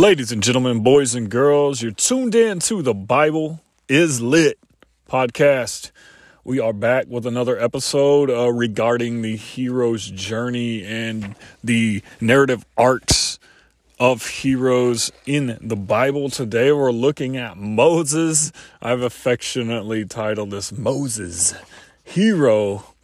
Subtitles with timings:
[0.00, 4.58] Ladies and gentlemen, boys and girls, you're tuned in to the Bible is Lit
[5.06, 5.90] podcast.
[6.42, 13.38] We are back with another episode uh, regarding the hero's journey and the narrative arcs
[13.98, 16.30] of heroes in the Bible.
[16.30, 18.52] Today we're looking at Moses.
[18.80, 21.52] I've affectionately titled this Moses
[22.04, 22.94] Hero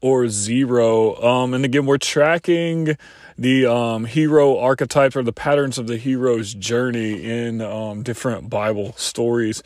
[0.00, 1.14] or Zero.
[1.22, 2.96] Um, and again, we're tracking
[3.36, 8.92] the um, hero archetypes or the patterns of the hero's journey in um, different Bible
[8.96, 9.62] stories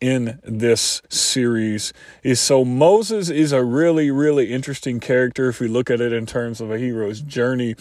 [0.00, 1.92] in this series
[2.24, 6.26] is so Moses is a really really interesting character if we look at it in
[6.26, 7.76] terms of a hero's journey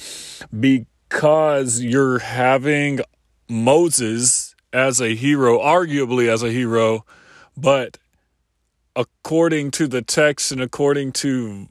[0.57, 2.99] because you're having
[3.49, 7.03] Moses as a hero arguably as a hero
[7.57, 7.97] but
[8.95, 11.67] according to the text and according to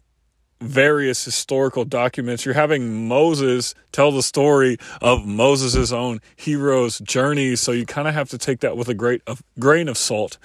[0.61, 2.45] various historical documents.
[2.45, 7.57] You're having Moses tell the story of Moses' own hero's journey.
[7.57, 9.23] So you kind of have to take that with a great
[9.59, 10.39] grain of salt.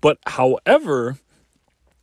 [0.00, 1.18] But however,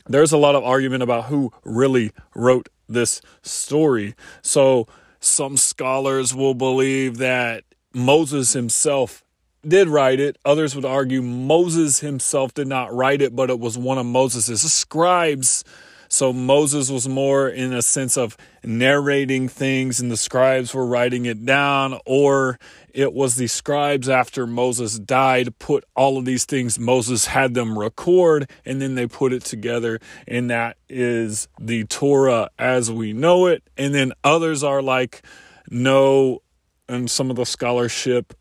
[0.07, 4.15] there's a lot of argument about who really wrote this story.
[4.41, 4.87] So
[5.19, 9.23] some scholars will believe that Moses himself
[9.67, 10.37] did write it.
[10.45, 14.71] Others would argue Moses himself did not write it, but it was one of Moses'
[14.73, 15.63] scribes
[16.09, 21.25] so Moses was more in a sense of narrating things and the scribes were writing
[21.27, 22.59] it down, or
[22.91, 27.77] it was the scribes after Moses died put all of these things, Moses had them
[27.77, 29.99] record and then they put it together.
[30.27, 33.63] And that is the Torah as we know it.
[33.77, 35.21] And then others are like,
[35.69, 36.41] no,
[36.87, 38.33] and some of the scholarship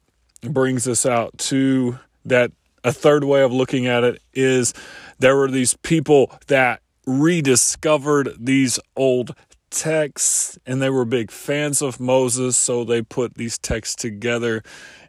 [0.42, 2.50] brings this out too that
[2.82, 4.72] a third way of looking at it is
[5.18, 9.34] there were these people that rediscovered these old
[9.70, 14.62] texts and they were big fans of Moses, so they put these texts together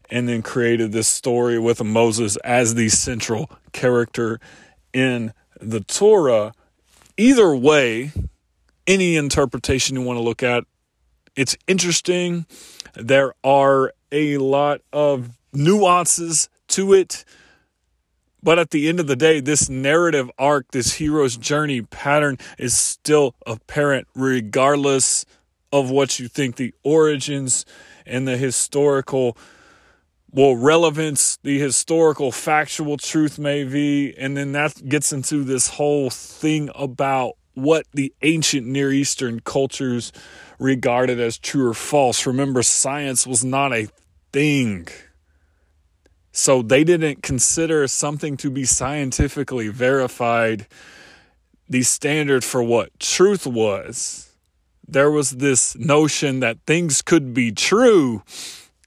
[0.09, 4.39] and then created this story with Moses as the central character
[4.93, 6.53] in the Torah.
[7.17, 8.11] Either way,
[8.87, 10.63] any interpretation you want to look at,
[11.35, 12.45] it's interesting.
[12.95, 17.25] There are a lot of nuances to it.
[18.41, 22.77] But at the end of the day, this narrative arc, this hero's journey pattern is
[22.77, 25.25] still apparent regardless
[25.71, 27.65] of what you think the origins
[28.05, 29.37] and the historical
[30.31, 34.13] well relevance the historical factual truth may be.
[34.17, 40.11] And then that gets into this whole thing about what the ancient near eastern cultures
[40.59, 42.25] regarded as true or false.
[42.25, 43.87] Remember science was not a
[44.31, 44.87] thing
[46.39, 50.67] so they didn't consider something to be scientifically verified
[51.67, 54.31] the standard for what truth was.
[54.87, 58.23] There was this notion that things could be true.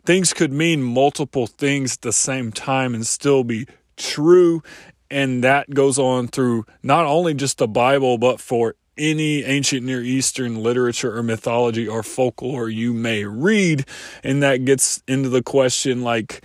[0.05, 4.63] Things could mean multiple things at the same time and still be true.
[5.11, 10.03] And that goes on through not only just the Bible, but for any ancient Near
[10.03, 13.85] Eastern literature or mythology or folklore you may read.
[14.25, 16.43] And that gets into the question like,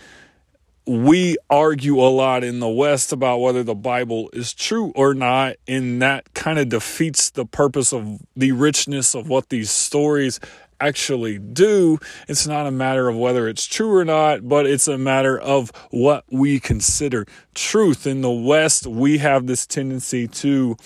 [0.88, 5.58] we argue a lot in the West about whether the Bible is true or not,
[5.68, 10.40] and that kind of defeats the purpose of the richness of what these stories
[10.80, 11.98] actually do.
[12.30, 15.72] It's not a matter of whether it's true or not, but it's a matter of
[15.90, 18.08] what we consider truth.
[18.08, 20.78] In the West, we have this tendency to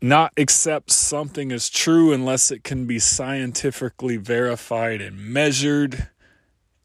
[0.00, 6.08] not accept something as true unless it can be scientifically verified and measured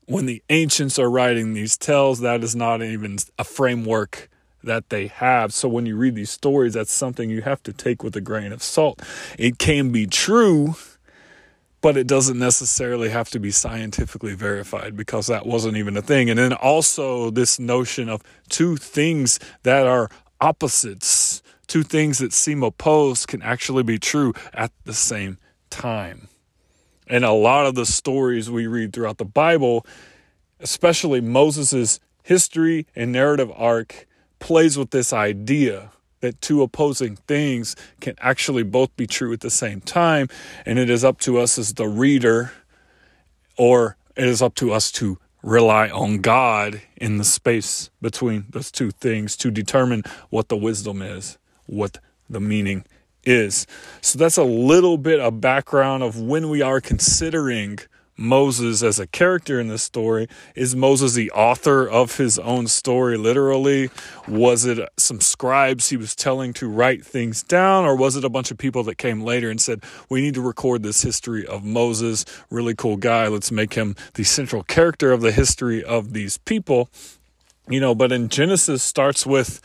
[0.06, 4.30] when the ancients are writing these tales, that is not even a framework
[4.64, 5.54] that they have.
[5.54, 8.52] So when you read these stories, that's something you have to take with a grain
[8.52, 9.02] of salt.
[9.38, 10.76] It can be true,
[11.82, 16.30] but it doesn't necessarily have to be scientifically verified because that wasn't even a thing.
[16.30, 20.10] And then also this notion of two things that are
[20.40, 25.38] opposites, two things that seem opposed can actually be true at the same
[25.70, 26.28] time.
[27.08, 29.86] And a lot of the stories we read throughout the Bible,
[30.60, 34.08] especially Moses' history and narrative arc,
[34.40, 39.50] plays with this idea that two opposing things can actually both be true at the
[39.50, 40.30] same time.
[40.66, 42.52] And it is up to us as the reader,
[43.58, 48.72] or it is up to us to rely on God in the space between those
[48.72, 51.98] two things to determine what the wisdom is, what
[52.30, 52.86] the meaning
[53.24, 53.68] is.
[54.02, 57.80] So that's a little bit of background of when we are considering
[58.22, 60.28] Moses as a character in this story.
[60.56, 63.90] Is Moses the author of his own story, literally?
[64.28, 68.30] Was it some scribes he was telling to write things down, or was it a
[68.30, 71.64] bunch of people that came later and said, We need to record this history of
[71.64, 72.26] Moses?
[72.50, 73.28] Really cool guy.
[73.28, 76.90] Let's make him the central character of the history of these people.
[77.68, 79.62] You know, but in Genesis starts with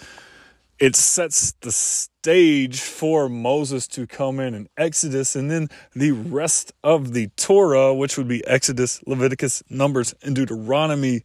[0.78, 6.72] it sets the stage for Moses to come in in Exodus, and then the rest
[6.84, 11.22] of the Torah, which would be Exodus, Leviticus, Numbers, and Deuteronomy,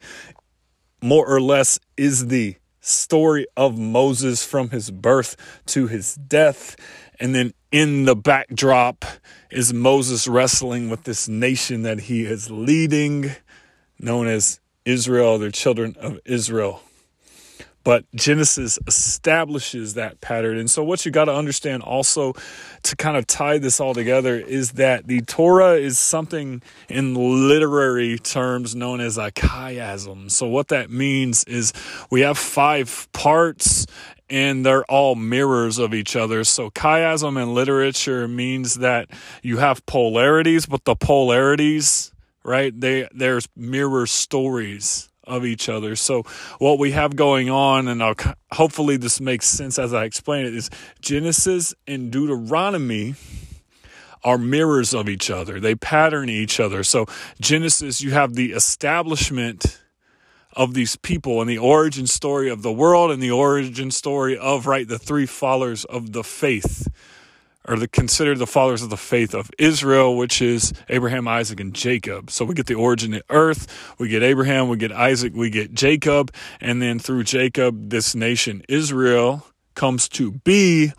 [1.02, 5.36] more or less is the story of Moses from his birth
[5.68, 6.76] to his death.
[7.20, 9.06] And then in the backdrop
[9.52, 13.32] is Moses wrestling with this nation that he is leading,
[14.00, 16.82] known as Israel, the children of Israel.
[17.84, 20.58] But Genesis establishes that pattern.
[20.58, 22.34] And so, what you got to understand also
[22.84, 28.20] to kind of tie this all together is that the Torah is something in literary
[28.20, 30.30] terms known as a chiasm.
[30.30, 31.74] So, what that means is
[32.12, 33.88] we have five parts
[34.30, 36.44] and they're all mirrors of each other.
[36.44, 39.10] So, chiasm in literature means that
[39.42, 42.14] you have polarities, but the polarities,
[42.44, 45.96] right, they, there's mirror stories of each other.
[45.96, 46.24] So
[46.60, 48.16] what we have going on, and I'll,
[48.52, 50.70] hopefully this makes sense as I explain it, is
[51.02, 53.16] Genesis and Deuteronomy
[54.24, 55.60] are mirrors of each other.
[55.60, 56.84] They pattern each other.
[56.84, 57.06] So
[57.40, 59.80] Genesis, you have the establishment
[60.54, 64.68] of these people and the origin story of the world and the origin story of
[64.68, 66.88] right the three followers of the faith
[67.66, 71.74] are the considered the fathers of the faith of Israel, which is Abraham, Isaac, and
[71.74, 72.32] Jacob.
[72.32, 75.74] So we get the origin of earth, we get Abraham, we get Isaac, we get
[75.74, 80.94] Jacob, and then through Jacob, this nation Israel comes to be.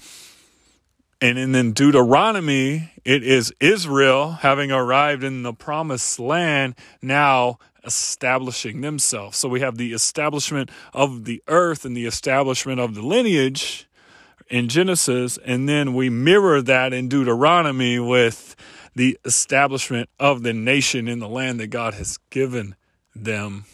[1.20, 8.80] And in then Deuteronomy, it is Israel having arrived in the promised land now establishing
[8.80, 9.36] themselves.
[9.38, 13.86] So we have the establishment of the earth and the establishment of the lineage
[14.48, 18.56] in Genesis, and then we mirror that in Deuteronomy with
[18.94, 22.74] the establishment of the nation in the land that God has given
[23.14, 23.64] them.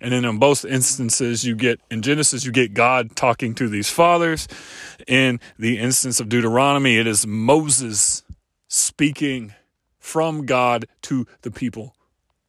[0.00, 3.90] And then in both instances, you get in Genesis, you get God talking to these
[3.90, 4.46] fathers.
[5.08, 8.22] In the instance of Deuteronomy, it is Moses
[8.68, 9.54] speaking
[9.98, 11.96] from God to the people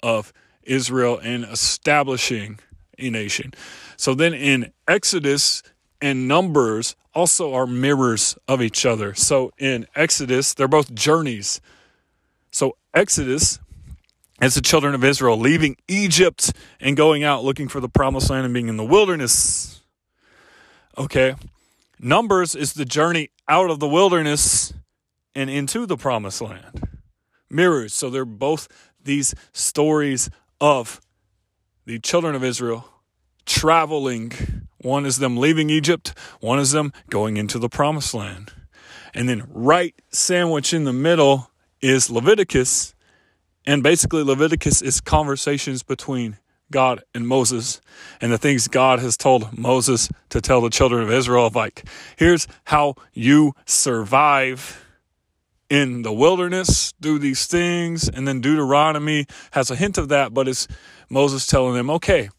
[0.03, 0.31] of
[0.63, 2.59] Israel and establishing
[2.99, 3.53] a nation.
[3.97, 5.63] So then in Exodus
[6.01, 9.13] and Numbers, also are mirrors of each other.
[9.13, 11.59] So in Exodus, they're both journeys.
[12.51, 13.59] So Exodus
[14.41, 18.45] is the children of Israel leaving Egypt and going out looking for the promised land
[18.45, 19.81] and being in the wilderness.
[20.97, 21.35] Okay.
[21.99, 24.73] Numbers is the journey out of the wilderness
[25.35, 26.87] and into the promised land.
[27.49, 27.93] Mirrors.
[27.93, 28.67] So they're both
[29.03, 30.29] these stories
[30.61, 31.01] of
[31.85, 32.85] the children of Israel
[33.45, 38.53] traveling one is them leaving Egypt, one is them going into the promised land.
[39.13, 41.49] And then right sandwich in the middle
[41.81, 42.93] is Leviticus.
[43.65, 46.37] And basically, Leviticus is conversations between
[46.71, 47.81] God and Moses
[48.21, 51.49] and the things God has told Moses to tell the children of Israel.
[51.53, 54.85] Like, here's how you survive
[55.69, 58.09] in the wilderness, do these things.
[58.09, 60.67] And then Deuteronomy has a hint of that, but it's
[61.09, 62.29] Moses telling them, okay,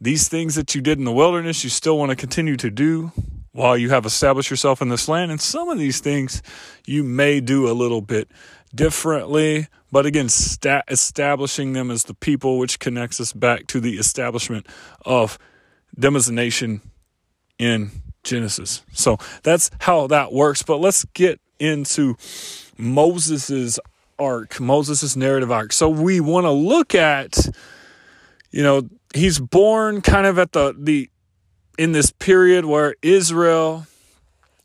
[0.00, 3.12] these things that you did in the wilderness, you still want to continue to do
[3.52, 5.30] while you have established yourself in this land.
[5.30, 6.42] And some of these things
[6.84, 8.28] you may do a little bit
[8.74, 9.68] differently.
[9.90, 14.66] But again, sta- establishing them as the people, which connects us back to the establishment
[15.04, 15.38] of
[15.96, 16.82] them as a nation
[17.58, 17.90] in
[18.22, 18.82] Genesis.
[18.92, 20.62] So that's how that works.
[20.62, 22.16] But let's get into
[22.76, 23.80] Moses's
[24.18, 25.72] arc, Moses's narrative arc.
[25.72, 27.38] So we want to look at,
[28.50, 31.10] you know, he's born kind of at the the
[31.78, 33.86] in this period where Israel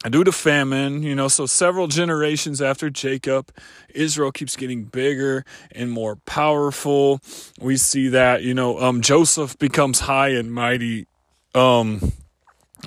[0.10, 3.52] due to famine, you know, so several generations after Jacob,
[3.94, 7.20] Israel keeps getting bigger and more powerful.
[7.60, 11.06] We see that, you know, um, Joseph becomes high and mighty,
[11.54, 12.14] um,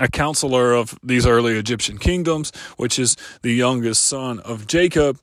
[0.01, 5.21] a counselor of these early Egyptian kingdoms, which is the youngest son of Jacob.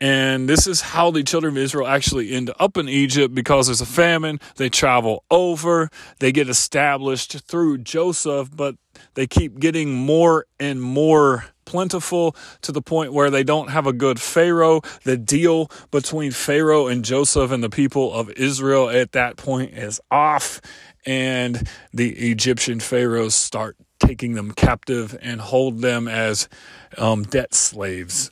[0.00, 3.82] And this is how the children of Israel actually end up in Egypt because there's
[3.82, 4.40] a famine.
[4.56, 5.90] They travel over,
[6.20, 8.76] they get established through Joseph, but
[9.14, 13.92] they keep getting more and more plentiful to the point where they don't have a
[13.92, 14.80] good Pharaoh.
[15.04, 20.00] The deal between Pharaoh and Joseph and the people of Israel at that point is
[20.10, 20.62] off,
[21.04, 26.48] and the Egyptian pharaohs start taking them captive and hold them as
[26.96, 28.30] um, debt slaves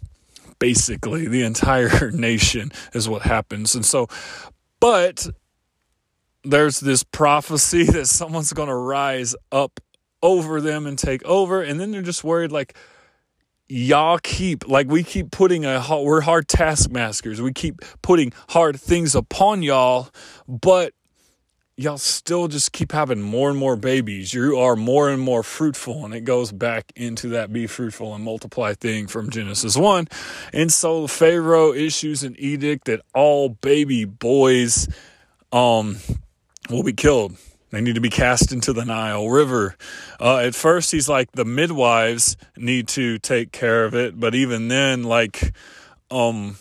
[0.58, 4.08] basically the entire nation is what happens and so
[4.80, 5.26] But
[6.44, 9.80] there's this prophecy that someone's going to rise up
[10.22, 11.62] over them and take over.
[11.62, 12.76] And then they're just worried, like,
[13.70, 19.14] y'all keep like we keep putting a we're hard taskmasters we keep putting hard things
[19.14, 20.08] upon y'all
[20.48, 20.94] but
[21.78, 26.04] y'all still just keep having more and more babies you are more and more fruitful
[26.04, 30.08] and it goes back into that be fruitful and multiply thing from genesis 1
[30.52, 34.88] and so pharaoh issues an edict that all baby boys
[35.52, 35.98] um
[36.68, 37.36] will be killed
[37.70, 39.76] they need to be cast into the Nile River.
[40.18, 44.18] Uh, at first, he's like, the midwives need to take care of it.
[44.18, 45.52] But even then, like,
[46.10, 46.56] um,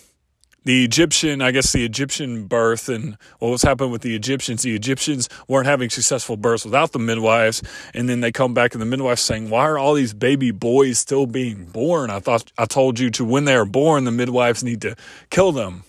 [0.68, 4.76] the Egyptian, I guess the Egyptian birth and what was happening with the Egyptians, the
[4.76, 7.64] Egyptians weren't having successful births without the midwives.
[7.94, 11.00] And then they come back and the midwives saying, why are all these baby boys
[11.00, 12.10] still being born?
[12.10, 14.98] I thought I told you to when they are born, the midwives need to
[15.30, 15.86] kill them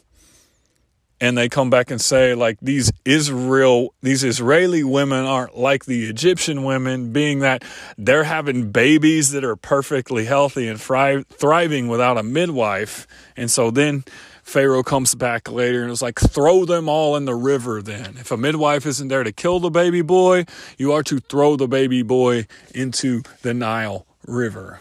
[1.21, 6.09] and they come back and say like these Israel these Israeli women aren't like the
[6.09, 7.65] Egyptian women being that
[7.97, 13.07] they're having babies that are perfectly healthy and thri- thriving without a midwife
[13.37, 14.05] and so then
[14.49, 18.31] Pharaoh comes back later and is like throw them all in the river then if
[18.31, 20.47] a midwife isn't there to kill the baby boy
[20.79, 24.81] you are to throw the baby boy into the Nile river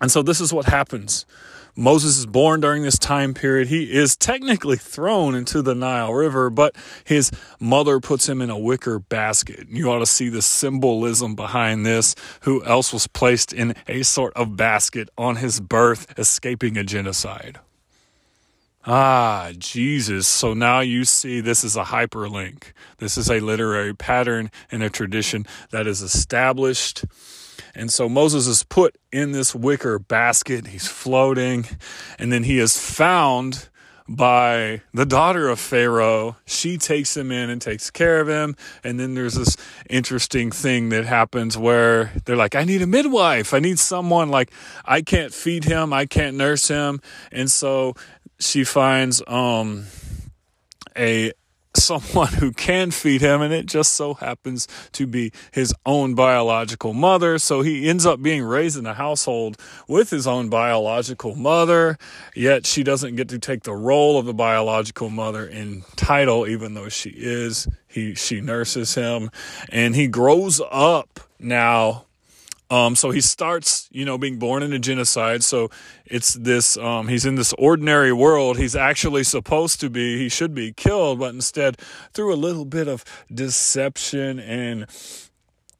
[0.00, 1.26] and so this is what happens
[1.74, 3.68] Moses is born during this time period.
[3.68, 6.74] He is technically thrown into the Nile River, but
[7.04, 9.66] his mother puts him in a wicker basket.
[9.68, 12.14] You ought to see the symbolism behind this.
[12.44, 17.58] Who else was placed in a sort of basket on his birth, escaping a genocide?
[18.86, 20.28] Ah, Jesus.
[20.28, 22.72] So now you see this is a hyperlink.
[22.98, 27.04] This is a literary pattern and a tradition that is established
[27.76, 30.68] and so Moses is put in this wicker basket.
[30.68, 31.66] He's floating.
[32.18, 33.68] And then he is found
[34.08, 36.36] by the daughter of Pharaoh.
[36.46, 38.56] She takes him in and takes care of him.
[38.84, 39.56] And then there's this
[39.90, 43.52] interesting thing that happens where they're like, I need a midwife.
[43.52, 44.50] I need someone like
[44.84, 45.92] I can't feed him.
[45.92, 47.00] I can't nurse him.
[47.32, 47.94] And so
[48.38, 49.86] she finds um
[50.96, 51.32] a
[51.76, 56.92] someone who can feed him, and it just so happens to be his own biological
[56.92, 57.38] mother.
[57.38, 59.56] So he ends up being raised in a household
[59.88, 61.98] with his own biological mother,
[62.34, 66.74] yet she doesn't get to take the role of the biological mother in title, even
[66.74, 67.68] though she is.
[67.86, 69.30] He she nurses him,
[69.70, 72.06] and he grows up now
[72.70, 75.44] um, so he starts, you know, being born in a genocide.
[75.44, 75.70] So
[76.04, 78.58] it's this, um, he's in this ordinary world.
[78.58, 81.76] He's actually supposed to be, he should be killed, but instead,
[82.12, 84.86] through a little bit of deception and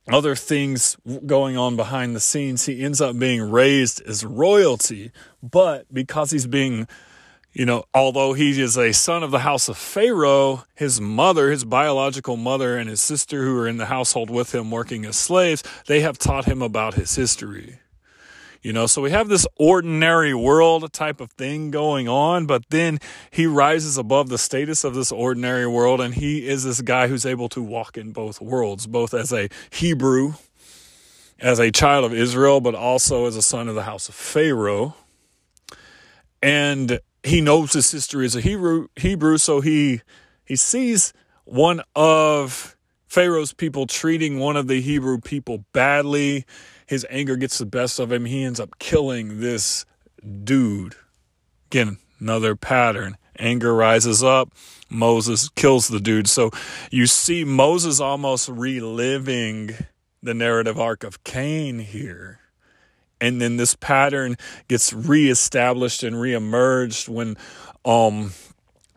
[0.08, 5.10] other things going on behind the scenes, he ends up being raised as royalty.
[5.42, 6.86] But because he's being
[7.56, 11.64] you know, although he is a son of the house of Pharaoh, his mother, his
[11.64, 15.62] biological mother, and his sister, who are in the household with him working as slaves,
[15.86, 17.78] they have taught him about his history.
[18.60, 22.98] You know, so we have this ordinary world type of thing going on, but then
[23.30, 27.24] he rises above the status of this ordinary world, and he is this guy who's
[27.24, 30.34] able to walk in both worlds, both as a Hebrew,
[31.40, 34.94] as a child of Israel, but also as a son of the house of Pharaoh.
[36.42, 40.02] And he knows his sister is a Hebrew, Hebrew, so he
[40.44, 41.12] he sees
[41.44, 42.76] one of
[43.08, 46.44] Pharaoh's people treating one of the Hebrew people badly.
[46.86, 48.26] His anger gets the best of him.
[48.26, 49.84] He ends up killing this
[50.44, 50.94] dude.
[51.66, 53.16] Again, another pattern.
[53.38, 54.52] Anger rises up.
[54.88, 56.28] Moses kills the dude.
[56.28, 56.50] So
[56.90, 59.74] you see Moses almost reliving
[60.22, 62.40] the narrative arc of Cain here
[63.20, 64.36] and then this pattern
[64.68, 67.36] gets reestablished and reemerged when
[67.84, 68.32] um,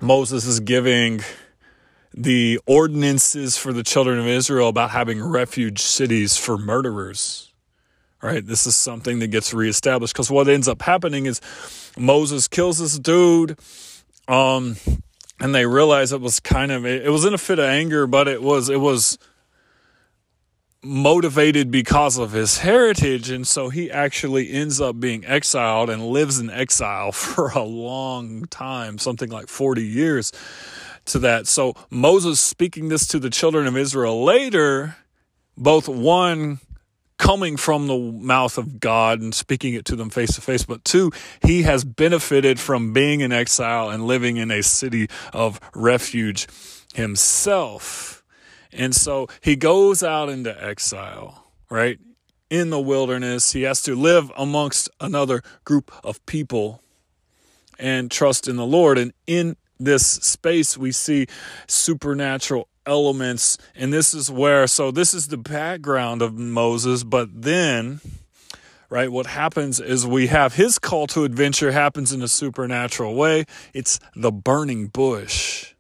[0.01, 1.21] Moses is giving
[2.13, 7.53] the ordinances for the children of Israel about having refuge cities for murderers.
[8.21, 8.45] Right?
[8.45, 11.39] This is something that gets reestablished because what ends up happening is
[11.97, 13.57] Moses kills this dude.
[14.27, 14.75] Um,
[15.39, 18.27] and they realize it was kind of it was in a fit of anger, but
[18.27, 19.17] it was it was
[20.83, 23.29] motivated because of his heritage.
[23.29, 28.45] And so he actually ends up being exiled and lives in exile for a long
[28.45, 30.31] time, something like 40 years
[31.05, 31.47] to that.
[31.47, 34.95] So Moses speaking this to the children of Israel later,
[35.57, 36.59] both one,
[37.17, 40.83] coming from the mouth of God and speaking it to them face to face, but
[40.85, 41.11] two,
[41.43, 46.47] he has benefited from being in exile and living in a city of refuge
[46.95, 48.18] himself.
[48.71, 51.99] And so he goes out into exile, right?
[52.49, 53.51] In the wilderness.
[53.51, 56.81] He has to live amongst another group of people
[57.77, 58.97] and trust in the Lord.
[58.97, 61.27] And in this space, we see
[61.67, 63.57] supernatural elements.
[63.75, 68.01] And this is where, so this is the background of Moses, but then,
[68.89, 73.45] right, what happens is we have his call to adventure happens in a supernatural way.
[73.73, 75.73] It's the burning bush.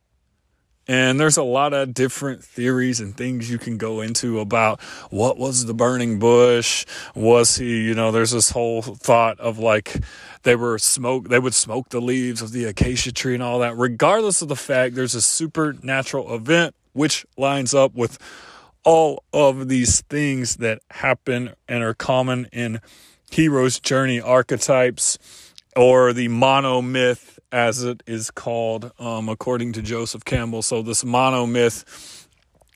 [0.89, 4.81] And there's a lot of different theories and things you can go into about
[5.11, 6.83] what was the burning bush?
[7.13, 9.97] Was he, you know, there's this whole thought of like
[10.41, 13.77] they were smoke, they would smoke the leaves of the acacia tree and all that.
[13.77, 18.17] Regardless of the fact, there's a supernatural event which lines up with
[18.83, 22.81] all of these things that happen and are common in
[23.29, 25.19] hero's journey archetypes
[25.75, 30.61] or the monomyth as it is called, um, according to Joseph Campbell.
[30.61, 32.27] So, this monomyth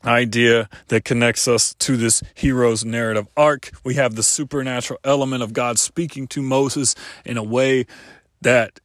[0.06, 3.72] idea that connects us to this hero's narrative arc.
[3.84, 7.86] We have the supernatural element of God speaking to Moses in a way
[8.42, 8.80] that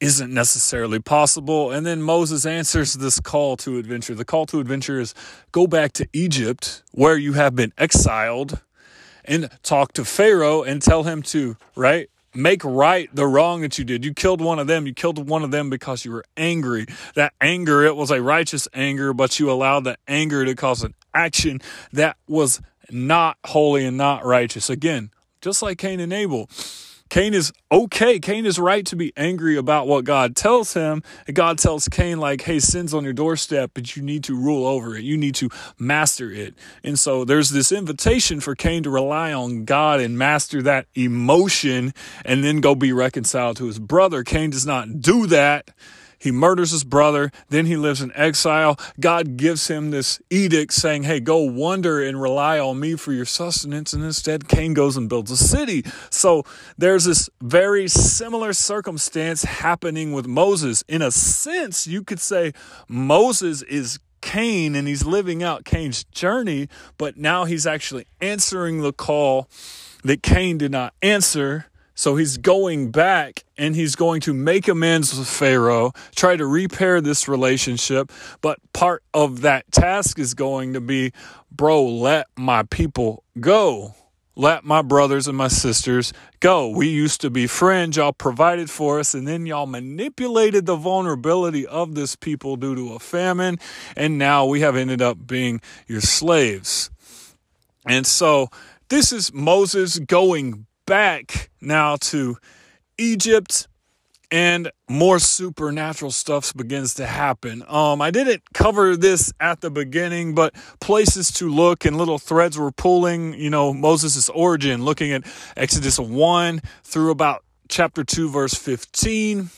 [0.00, 1.70] isn't necessarily possible.
[1.70, 4.14] And then Moses answers this call to adventure.
[4.14, 5.14] The call to adventure is
[5.52, 8.60] go back to Egypt where you have been exiled
[9.24, 12.10] and talk to Pharaoh and tell him to, right?
[12.34, 14.04] Make right the wrong that you did.
[14.04, 14.86] You killed one of them.
[14.86, 16.86] You killed one of them because you were angry.
[17.14, 20.94] That anger, it was a righteous anger, but you allowed the anger to cause an
[21.14, 21.60] action
[21.92, 22.60] that was
[22.90, 24.68] not holy and not righteous.
[24.68, 25.10] Again,
[25.40, 26.48] just like Cain and Abel.
[27.10, 28.18] Cain is okay.
[28.18, 31.02] Cain is right to be angry about what God tells him.
[31.26, 34.66] And God tells Cain, like, hey, sin's on your doorstep, but you need to rule
[34.66, 35.04] over it.
[35.04, 36.54] You need to master it.
[36.82, 41.92] And so there's this invitation for Cain to rely on God and master that emotion
[42.24, 44.24] and then go be reconciled to his brother.
[44.24, 45.70] Cain does not do that.
[46.24, 47.30] He murders his brother.
[47.50, 48.78] Then he lives in exile.
[48.98, 53.26] God gives him this edict saying, Hey, go wander and rely on me for your
[53.26, 53.92] sustenance.
[53.92, 55.84] And instead, Cain goes and builds a city.
[56.08, 56.44] So
[56.78, 60.82] there's this very similar circumstance happening with Moses.
[60.88, 62.54] In a sense, you could say
[62.88, 68.94] Moses is Cain and he's living out Cain's journey, but now he's actually answering the
[68.94, 69.50] call
[70.04, 75.16] that Cain did not answer so he's going back and he's going to make amends
[75.16, 78.10] with Pharaoh, try to repair this relationship.
[78.40, 81.12] But part of that task is going to be,
[81.50, 83.94] bro, let my people go.
[84.36, 86.68] Let my brothers and my sisters go.
[86.68, 87.96] We used to be friends.
[87.96, 92.94] Y'all provided for us, and then y'all manipulated the vulnerability of this people due to
[92.94, 93.60] a famine.
[93.96, 96.90] And now we have ended up being your slaves.
[97.86, 98.48] And so
[98.88, 102.36] this is Moses going back now to
[102.98, 103.66] Egypt
[104.30, 107.62] and more supernatural stuff begins to happen.
[107.68, 112.58] Um, I didn't cover this at the beginning, but places to look and little threads
[112.58, 115.22] were pulling, you know, Moses' origin, looking at
[115.56, 119.50] Exodus 1 through about chapter 2, verse 15.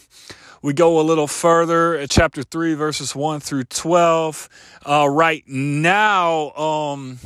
[0.63, 4.49] We go a little further at chapter 3, verses 1 through 12.
[4.85, 7.19] Uh, right now, um,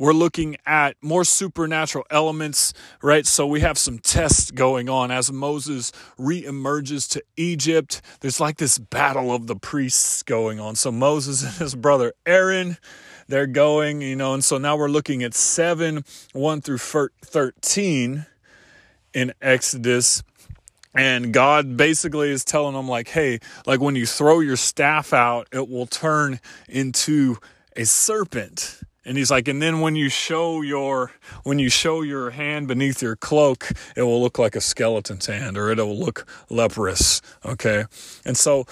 [0.00, 3.26] we're looking at more supernatural elements, right?
[3.26, 8.00] So we have some tests going on as Moses reemerges to Egypt.
[8.20, 10.74] There's like this battle of the priests going on.
[10.74, 12.78] So Moses and his brother Aaron,
[13.28, 18.24] they're going, you know, and so now we're looking at 7 1 through 13
[19.12, 20.22] in Exodus.
[20.94, 25.46] And God basically is telling them, like, hey, like when you throw your staff out,
[25.52, 27.36] it will turn into
[27.76, 32.30] a serpent and he's like, and then when you show your when you show your
[32.30, 37.22] hand beneath your cloak, it will look like a skeleton's hand, or it'll look leprous.
[37.44, 37.84] Okay,
[38.24, 38.66] and so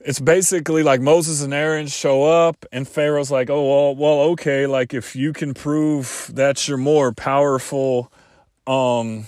[0.00, 4.66] it's basically like Moses and Aaron show up, and Pharaoh's like, oh well, well, okay,
[4.66, 8.12] like if you can prove that you're more powerful,
[8.66, 9.24] um,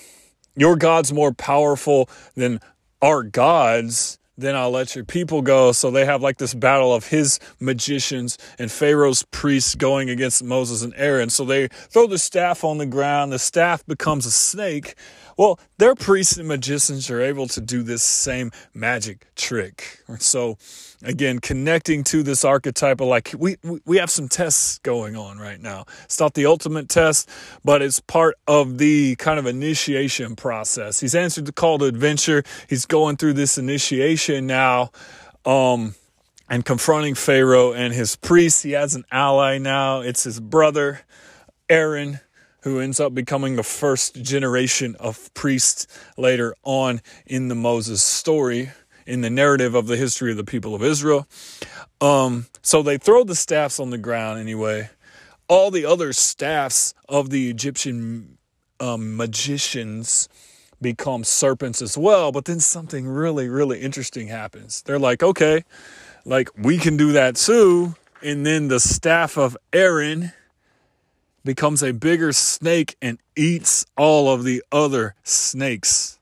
[0.54, 2.60] your God's more powerful than
[3.02, 5.72] our gods then I'll let your people go.
[5.72, 10.82] So they have like this battle of his magicians and Pharaoh's priests going against Moses
[10.82, 11.30] and Aaron.
[11.30, 13.32] So they throw the staff on the ground.
[13.32, 14.94] The staff becomes a snake.
[15.36, 20.00] Well, their priests and magicians are able to do this same magic trick.
[20.18, 20.58] So
[21.02, 25.60] again, connecting to this archetype of like we we have some tests going on right
[25.60, 25.84] now.
[26.04, 27.28] It's not the ultimate test,
[27.64, 31.00] but it's part of the kind of initiation process.
[31.00, 32.42] He's answered the call to adventure.
[32.68, 34.90] He's going through this initiation now.
[35.46, 35.94] Um,
[36.50, 38.62] and confronting Pharaoh and his priests.
[38.62, 40.00] He has an ally now.
[40.00, 41.02] It's his brother,
[41.68, 42.18] Aaron,
[42.62, 48.70] who ends up becoming the first generation of priests later on in the Moses story,
[49.06, 51.26] in the narrative of the history of the people of Israel.
[52.00, 54.90] Um, so they throw the staffs on the ground anyway.
[55.48, 58.38] All the other staffs of the Egyptian
[58.78, 60.28] um, magicians
[60.80, 62.32] become serpents as well.
[62.32, 64.82] But then something really, really interesting happens.
[64.82, 65.64] They're like, okay,
[66.24, 67.94] like we can do that too.
[68.22, 70.32] And then the staff of Aaron
[71.44, 76.18] becomes a bigger snake and eats all of the other snakes.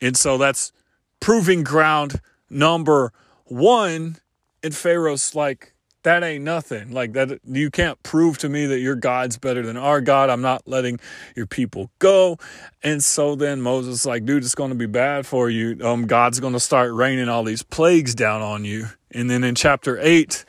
[0.00, 0.72] And so that's
[1.20, 3.12] proving ground number
[3.44, 4.16] one.
[4.62, 6.90] And Pharaoh's like, that ain't nothing.
[6.90, 10.30] Like that, you can't prove to me that your God's better than our God.
[10.30, 10.98] I'm not letting
[11.36, 12.38] your people go.
[12.82, 15.78] And so then Moses like, dude, it's going to be bad for you.
[15.80, 18.86] Um, God's going to start raining all these plagues down on you.
[19.12, 20.44] And then in chapter eight,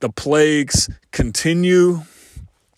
[0.00, 2.02] the plagues continue.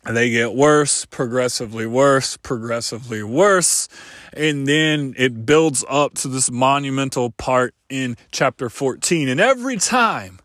[0.08, 3.88] They get worse, progressively worse, progressively worse.
[4.32, 9.28] And then it builds up to this monumental part in chapter 14.
[9.28, 10.38] And every time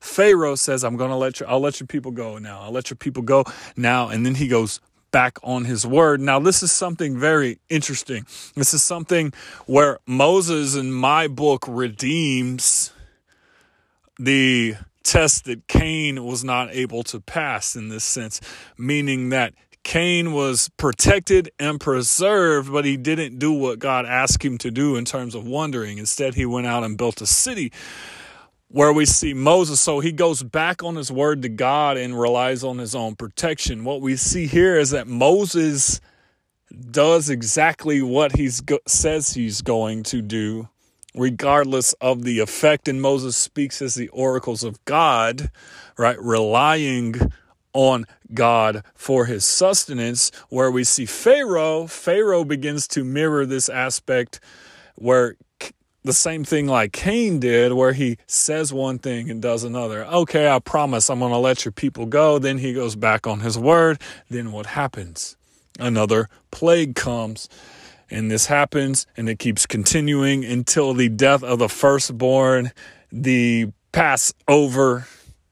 [0.00, 2.60] Pharaoh says, I'm going to let you, I'll let your people go now.
[2.62, 3.44] I'll let your people go
[3.76, 4.08] now.
[4.08, 6.20] And then he goes back on his word.
[6.20, 8.24] Now, this is something very interesting.
[8.54, 9.32] This is something
[9.66, 12.92] where Moses in my book redeems
[14.18, 18.40] the test that Cain was not able to pass in this sense,
[18.78, 24.58] meaning that Cain was protected and preserved, but he didn't do what God asked him
[24.58, 25.98] to do in terms of wandering.
[25.98, 27.72] Instead, he went out and built a city
[28.68, 29.80] where we see Moses.
[29.80, 33.84] So he goes back on his word to God and relies on his own protection.
[33.84, 36.00] What we see here is that Moses
[36.90, 38.48] does exactly what he
[38.86, 40.68] says he's going to do,
[41.14, 42.88] regardless of the effect.
[42.88, 45.50] And Moses speaks as the oracles of God,
[45.96, 46.20] right?
[46.20, 47.32] Relying
[47.72, 50.30] on God for his sustenance.
[50.48, 54.40] Where we see Pharaoh, Pharaoh begins to mirror this aspect
[54.96, 55.36] where
[56.02, 60.04] the same thing like Cain did, where he says one thing and does another.
[60.06, 62.38] Okay, I promise I'm going to let your people go.
[62.38, 64.00] Then he goes back on his word.
[64.30, 65.36] Then what happens?
[65.78, 67.48] Another plague comes.
[68.10, 72.72] And this happens and it keeps continuing until the death of the firstborn,
[73.12, 75.06] the Passover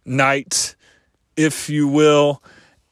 [0.05, 0.75] night,
[1.37, 2.43] if you will.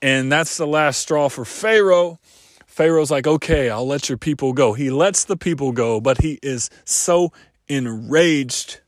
[0.01, 2.21] And that's the last straw for Pharaoh.
[2.67, 4.75] Pharaoh's like, okay, I'll let your people go.
[4.75, 7.33] He lets the people go, but he is so
[7.69, 8.81] enraged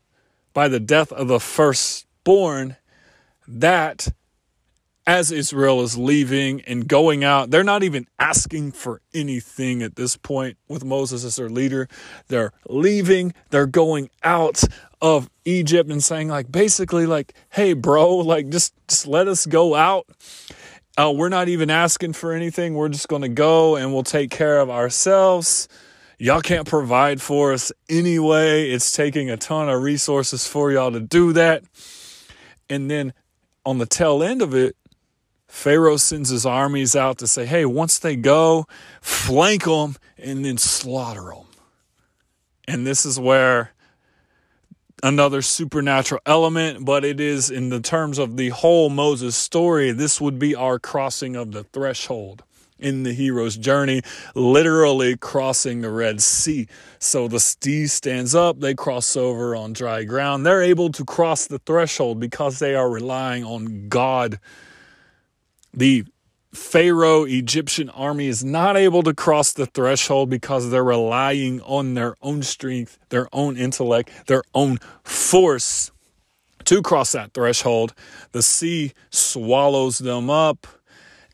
[0.53, 2.77] by the death of the firstborn
[3.47, 4.09] that
[5.09, 10.15] as Israel is leaving and going out, they're not even asking for anything at this
[10.15, 11.87] point with Moses as their leader.
[12.27, 14.63] They're leaving, they're going out
[15.01, 19.73] of Egypt and saying, like, basically, like, hey, bro, like, just, just let us go
[19.73, 20.05] out
[20.95, 22.73] uh, we're not even asking for anything.
[22.73, 25.69] We're just going to go and we'll take care of ourselves.
[26.17, 28.69] Y'all can't provide for us anyway.
[28.69, 31.63] It's taking a ton of resources for y'all to do that.
[32.69, 33.13] And then
[33.65, 34.75] on the tail end of it,
[35.49, 38.65] Pharaoh sends his armies out to say, hey, once they go,
[39.01, 41.47] flank them and then slaughter them.
[42.67, 43.73] And this is where
[45.01, 50.21] another supernatural element, but it is in the terms of the whole Moses story, this
[50.21, 52.43] would be our crossing of the threshold
[52.77, 54.01] in the hero's journey,
[54.35, 56.67] literally crossing the Red Sea.
[56.99, 60.45] So the sea stands up, they cross over on dry ground.
[60.45, 64.39] They're able to cross the threshold because they are relying on God.
[65.73, 66.05] The
[66.53, 72.15] Pharaoh Egyptian army is not able to cross the threshold because they're relying on their
[72.21, 75.91] own strength, their own intellect, their own force
[76.65, 77.93] to cross that threshold.
[78.31, 80.67] The sea swallows them up,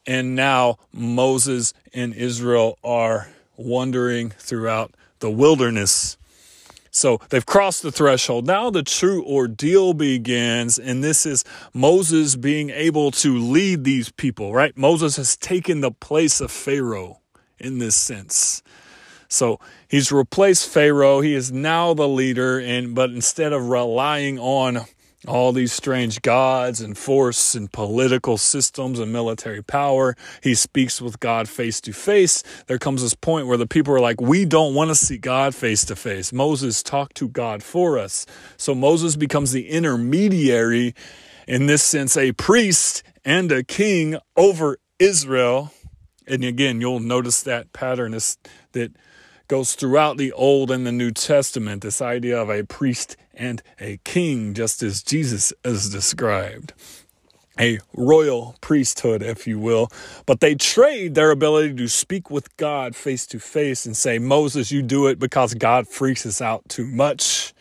[0.06, 6.18] and now Moses and Israel are wandering throughout the wilderness.
[6.96, 8.48] So they've crossed the threshold.
[8.48, 14.54] Now the true ordeal begins, and this is Moses being able to lead these people,
[14.54, 14.76] right?
[14.78, 17.20] Moses has taken the place of Pharaoh
[17.60, 18.64] in this sense.
[19.28, 21.20] So he's replaced Pharaoh.
[21.20, 24.86] He is now the leader, and but instead of relying on
[25.28, 30.16] all these strange gods and force and political systems and military power.
[30.42, 32.44] He speaks with God face to face.
[32.68, 35.56] There comes this point where the people are like, We don't want to see God
[35.56, 36.32] face to face.
[36.34, 38.26] Moses talked to God for us.
[38.58, 40.94] So Moses becomes the intermediary,
[41.48, 45.72] in this sense, a priest and a king over Israel.
[46.28, 48.38] And again, you'll notice that pattern is
[48.72, 48.92] that
[49.48, 53.98] goes throughout the Old and the New Testament, this idea of a priest and a
[54.04, 56.74] king, just as Jesus is described.
[57.60, 59.90] A royal priesthood, if you will.
[60.26, 64.72] But they trade their ability to speak with God face to face and say, Moses,
[64.72, 67.54] you do it because God freaks us out too much.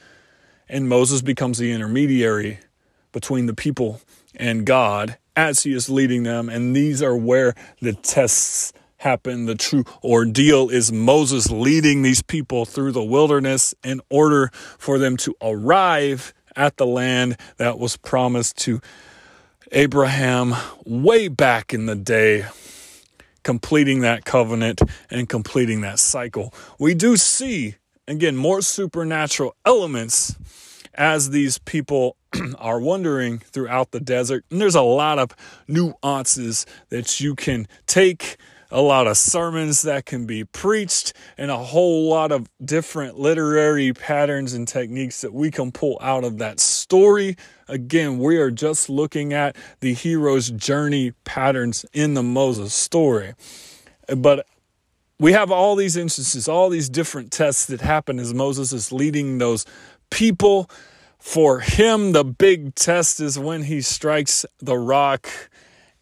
[0.68, 2.58] And Moses becomes the intermediary
[3.12, 4.00] between the people
[4.34, 6.48] and God as he is leading them.
[6.48, 8.72] And these are where the tests
[9.04, 9.44] happen.
[9.44, 15.16] The true ordeal is Moses leading these people through the wilderness in order for them
[15.18, 18.80] to arrive at the land that was promised to
[19.72, 20.54] Abraham
[20.86, 22.46] way back in the day,
[23.42, 26.54] completing that covenant and completing that cycle.
[26.78, 27.76] We do see,
[28.08, 30.34] again, more supernatural elements
[30.94, 32.16] as these people
[32.58, 34.44] are wandering throughout the desert.
[34.50, 35.30] And there's a lot of
[35.68, 38.36] nuances that you can take,
[38.70, 43.92] a lot of sermons that can be preached, and a whole lot of different literary
[43.92, 47.36] patterns and techniques that we can pull out of that story.
[47.68, 53.34] Again, we are just looking at the hero's journey patterns in the Moses story.
[54.14, 54.46] But
[55.18, 59.38] we have all these instances, all these different tests that happen as Moses is leading
[59.38, 59.64] those
[60.10, 60.68] people
[61.24, 65.26] for him, the big test is when he strikes the rock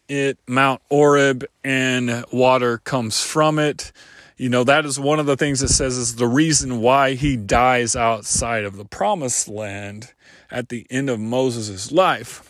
[0.09, 3.91] at Mount Horeb and water comes from it.
[4.37, 7.37] You know, that is one of the things that says is the reason why he
[7.37, 10.13] dies outside of the promised land
[10.51, 12.49] at the end of Moses' life.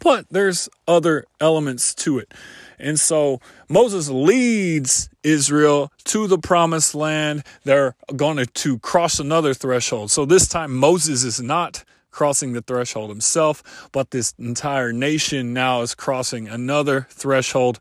[0.00, 2.34] But there's other elements to it.
[2.78, 7.44] And so Moses leads Israel to the promised land.
[7.64, 10.10] They're going to cross another threshold.
[10.10, 15.82] So this time Moses is not crossing the threshold himself, but this entire nation now
[15.82, 17.80] is crossing another threshold.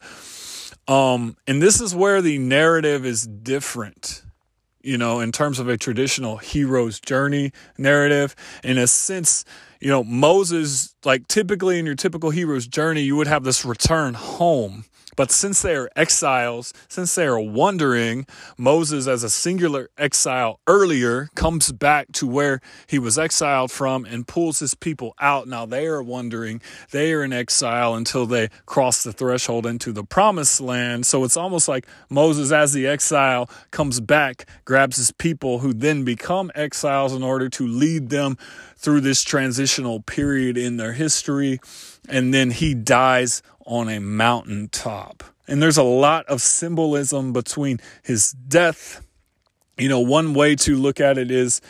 [0.87, 4.23] Um, and this is where the narrative is different,
[4.81, 8.35] you know, in terms of a traditional hero's journey narrative.
[8.63, 9.45] In a sense,
[9.79, 14.15] you know, Moses, like typically in your typical hero's journey, you would have this return
[14.15, 14.83] home
[15.15, 18.25] but since they are exiles, since they are wandering,
[18.57, 24.27] Moses, as a singular exile earlier, comes back to where he was exiled from and
[24.27, 25.47] pulls his people out.
[25.47, 26.61] Now they are wandering.
[26.91, 31.05] They are in exile until they cross the threshold into the promised land.
[31.05, 36.03] So it's almost like Moses, as the exile, comes back, grabs his people who then
[36.03, 38.37] become exiles in order to lead them
[38.77, 41.59] through this transitional period in their history.
[42.09, 45.23] And then he dies on a mountaintop.
[45.47, 49.05] And there's a lot of symbolism between his death.
[49.77, 51.61] You know, one way to look at it is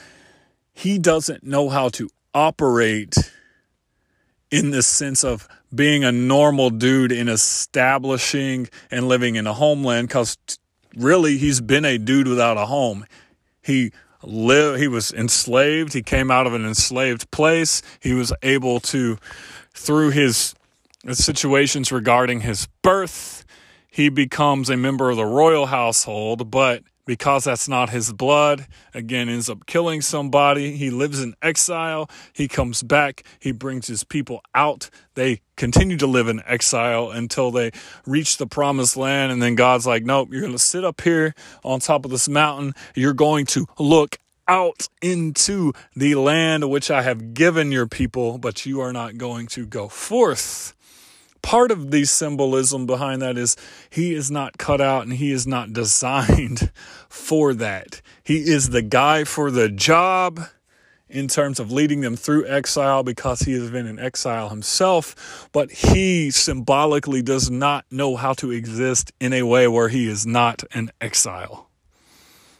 [0.73, 3.15] he doesn't know how to operate
[4.51, 10.07] in the sense of being a normal dude in establishing and living in a homeland
[10.07, 10.37] because
[10.95, 13.05] really he's been a dude without a home.
[13.61, 15.93] He lived, he was enslaved.
[15.93, 17.81] He came out of an enslaved place.
[17.99, 19.17] He was able to,
[19.73, 20.53] through his
[21.11, 23.45] situations regarding his birth,
[23.89, 29.27] he becomes a member of the royal household, but because that's not his blood, again,
[29.27, 30.77] ends up killing somebody.
[30.77, 32.09] He lives in exile.
[32.31, 33.23] He comes back.
[33.39, 34.89] He brings his people out.
[35.15, 37.71] They continue to live in exile until they
[38.05, 39.31] reach the promised land.
[39.31, 42.29] And then God's like, nope, you're going to sit up here on top of this
[42.29, 42.73] mountain.
[42.95, 48.65] You're going to look out into the land which I have given your people, but
[48.65, 50.75] you are not going to go forth
[51.43, 53.55] part of the symbolism behind that is
[53.91, 56.71] he is not cut out and he is not designed
[57.07, 58.01] for that.
[58.23, 60.39] He is the guy for the job
[61.07, 65.69] in terms of leading them through exile because he has been in exile himself, but
[65.69, 70.63] he symbolically does not know how to exist in a way where he is not
[70.73, 71.69] an exile.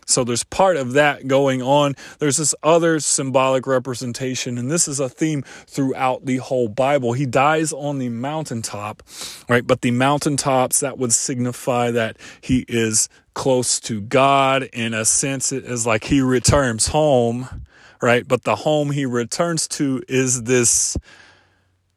[0.05, 1.95] So there's part of that going on.
[2.19, 7.13] There's this other symbolic representation, and this is a theme throughout the whole Bible.
[7.13, 9.03] He dies on the mountaintop,
[9.49, 9.65] right?
[9.65, 14.63] But the mountaintops, that would signify that he is close to God.
[14.73, 17.65] In a sense, it is like he returns home,
[18.01, 18.27] right?
[18.27, 20.97] But the home he returns to is this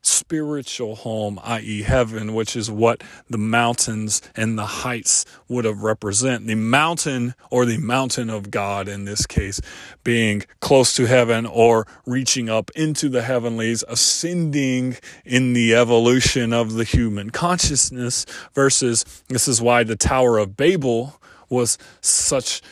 [0.07, 6.47] spiritual home, i.e., heaven, which is what the mountains and the heights would have represent.
[6.47, 9.61] The mountain or the mountain of God in this case
[10.05, 16.75] being close to heaven or reaching up into the heavenlies, ascending in the evolution of
[16.75, 22.63] the human consciousness versus this is why the Tower of Babel was such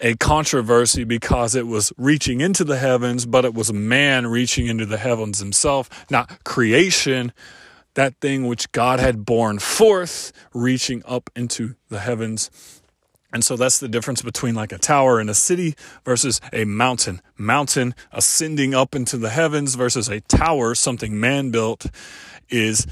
[0.00, 4.86] a controversy because it was reaching into the heavens, but it was man reaching into
[4.86, 7.32] the heavens himself, not creation,
[7.94, 12.50] that thing which God had born forth, reaching up into the heavens.
[13.32, 17.20] And so that's the difference between like a tower in a city versus a mountain.
[17.36, 21.86] Mountain ascending up into the heavens versus a tower, something man built,
[22.48, 22.86] is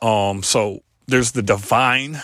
[0.00, 2.20] um so there's the divine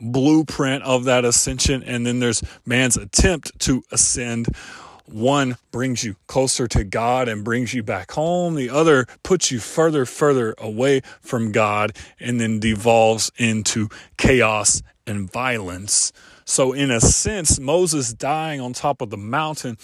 [0.00, 4.48] blueprint of that ascension, and then there's man's attempt to ascend.
[5.06, 8.54] One brings you closer to God and brings you back home.
[8.54, 15.30] The other puts you further, further away from God and then devolves into chaos and
[15.30, 16.12] violence.
[16.46, 19.76] So, in a sense, Moses dying on top of the mountain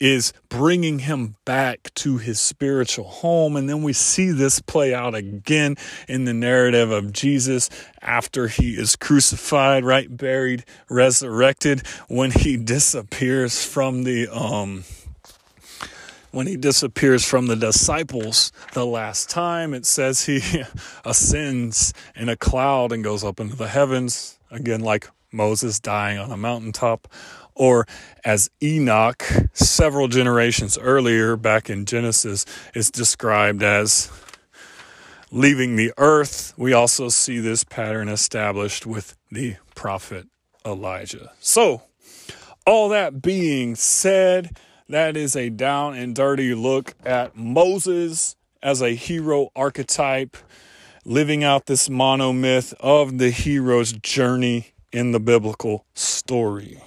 [0.00, 3.56] is bringing him back to his spiritual home.
[3.56, 5.76] And then we see this play out again
[6.08, 7.70] in the narrative of Jesus
[8.02, 10.14] after he is crucified, right?
[10.14, 14.84] Buried, resurrected, when he disappears from the, um,
[16.32, 20.64] when he disappears from the disciples the last time, it says he
[21.04, 26.30] ascends in a cloud and goes up into the heavens, again, like Moses dying on
[26.30, 27.08] a mountaintop
[27.54, 27.86] or
[28.24, 34.10] as Enoch, several generations earlier, back in Genesis, is described as
[35.30, 36.52] leaving the earth.
[36.56, 40.26] We also see this pattern established with the prophet
[40.64, 41.32] Elijah.
[41.40, 41.82] So,
[42.66, 44.56] all that being said,
[44.88, 50.36] that is a down and dirty look at Moses as a hero archetype,
[51.04, 56.82] living out this monomyth of the hero's journey in the biblical story.